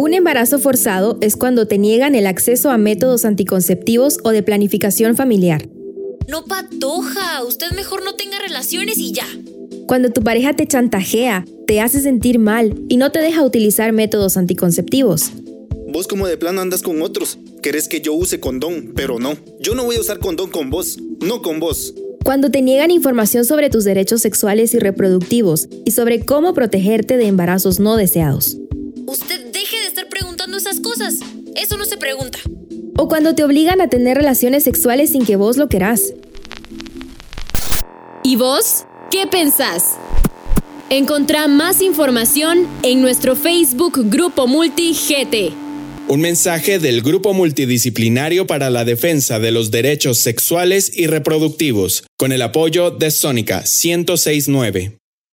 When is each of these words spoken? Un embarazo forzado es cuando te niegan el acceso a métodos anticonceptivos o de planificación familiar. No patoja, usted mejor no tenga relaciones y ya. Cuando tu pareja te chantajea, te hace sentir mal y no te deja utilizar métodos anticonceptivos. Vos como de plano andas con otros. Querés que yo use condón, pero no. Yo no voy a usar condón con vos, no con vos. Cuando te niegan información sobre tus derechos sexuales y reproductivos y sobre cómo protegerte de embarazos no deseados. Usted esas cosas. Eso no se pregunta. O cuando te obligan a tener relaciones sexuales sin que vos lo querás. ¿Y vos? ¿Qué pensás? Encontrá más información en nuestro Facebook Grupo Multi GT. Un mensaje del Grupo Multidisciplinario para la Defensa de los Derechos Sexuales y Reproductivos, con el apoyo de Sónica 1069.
Un 0.00 0.14
embarazo 0.14 0.60
forzado 0.60 1.18
es 1.20 1.34
cuando 1.34 1.66
te 1.66 1.76
niegan 1.76 2.14
el 2.14 2.28
acceso 2.28 2.70
a 2.70 2.78
métodos 2.78 3.24
anticonceptivos 3.24 4.18
o 4.22 4.30
de 4.30 4.44
planificación 4.44 5.16
familiar. 5.16 5.68
No 6.28 6.44
patoja, 6.44 7.42
usted 7.42 7.72
mejor 7.72 8.04
no 8.04 8.14
tenga 8.14 8.38
relaciones 8.38 8.96
y 8.98 9.10
ya. 9.10 9.26
Cuando 9.88 10.10
tu 10.10 10.22
pareja 10.22 10.52
te 10.54 10.68
chantajea, 10.68 11.44
te 11.66 11.80
hace 11.80 12.00
sentir 12.00 12.38
mal 12.38 12.80
y 12.88 12.96
no 12.96 13.10
te 13.10 13.18
deja 13.18 13.42
utilizar 13.42 13.92
métodos 13.92 14.36
anticonceptivos. 14.36 15.32
Vos 15.88 16.06
como 16.06 16.28
de 16.28 16.36
plano 16.36 16.60
andas 16.60 16.82
con 16.82 17.02
otros. 17.02 17.36
Querés 17.60 17.88
que 17.88 18.00
yo 18.00 18.12
use 18.12 18.38
condón, 18.38 18.92
pero 18.94 19.18
no. 19.18 19.36
Yo 19.58 19.74
no 19.74 19.82
voy 19.82 19.96
a 19.96 20.00
usar 20.00 20.20
condón 20.20 20.50
con 20.50 20.70
vos, 20.70 20.96
no 21.26 21.42
con 21.42 21.58
vos. 21.58 21.92
Cuando 22.24 22.52
te 22.52 22.62
niegan 22.62 22.92
información 22.92 23.44
sobre 23.44 23.68
tus 23.68 23.82
derechos 23.82 24.22
sexuales 24.22 24.74
y 24.74 24.78
reproductivos 24.78 25.68
y 25.84 25.90
sobre 25.90 26.24
cómo 26.24 26.54
protegerte 26.54 27.16
de 27.16 27.26
embarazos 27.26 27.80
no 27.80 27.96
deseados. 27.96 28.58
Usted 29.06 29.47
esas 30.58 30.80
cosas. 30.80 31.16
Eso 31.56 31.76
no 31.76 31.84
se 31.84 31.96
pregunta. 31.96 32.38
O 32.96 33.08
cuando 33.08 33.34
te 33.34 33.44
obligan 33.44 33.80
a 33.80 33.88
tener 33.88 34.16
relaciones 34.16 34.64
sexuales 34.64 35.12
sin 35.12 35.24
que 35.24 35.36
vos 35.36 35.56
lo 35.56 35.68
querás. 35.68 36.12
¿Y 38.22 38.36
vos? 38.36 38.84
¿Qué 39.10 39.26
pensás? 39.26 39.96
Encontrá 40.90 41.48
más 41.48 41.80
información 41.80 42.66
en 42.82 43.00
nuestro 43.00 43.36
Facebook 43.36 44.10
Grupo 44.10 44.46
Multi 44.46 44.92
GT. 44.92 45.52
Un 46.08 46.22
mensaje 46.22 46.78
del 46.78 47.02
Grupo 47.02 47.34
Multidisciplinario 47.34 48.46
para 48.46 48.70
la 48.70 48.86
Defensa 48.86 49.38
de 49.38 49.50
los 49.50 49.70
Derechos 49.70 50.18
Sexuales 50.18 50.90
y 50.94 51.06
Reproductivos, 51.06 52.04
con 52.16 52.32
el 52.32 52.40
apoyo 52.40 52.90
de 52.90 53.10
Sónica 53.10 53.58
1069. 53.58 54.98